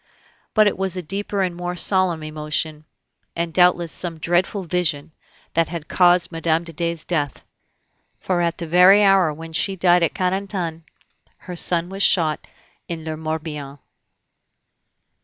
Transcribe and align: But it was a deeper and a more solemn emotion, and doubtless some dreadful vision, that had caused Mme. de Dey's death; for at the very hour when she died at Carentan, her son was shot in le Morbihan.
But 0.55 0.65
it 0.65 0.79
was 0.79 0.97
a 0.97 1.03
deeper 1.03 1.43
and 1.43 1.53
a 1.53 1.57
more 1.57 1.75
solemn 1.75 2.23
emotion, 2.23 2.85
and 3.35 3.53
doubtless 3.53 3.91
some 3.91 4.17
dreadful 4.17 4.63
vision, 4.63 5.13
that 5.53 5.69
had 5.69 5.87
caused 5.87 6.31
Mme. 6.31 6.63
de 6.63 6.73
Dey's 6.73 7.03
death; 7.05 7.43
for 8.17 8.41
at 8.41 8.57
the 8.57 8.65
very 8.65 9.03
hour 9.03 9.31
when 9.31 9.53
she 9.53 9.75
died 9.75 10.01
at 10.01 10.15
Carentan, 10.15 10.85
her 11.37 11.55
son 11.55 11.87
was 11.89 12.01
shot 12.01 12.47
in 12.87 13.05
le 13.05 13.15
Morbihan. 13.15 13.77